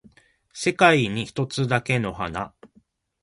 [0.51, 2.55] 世界に一つだけの花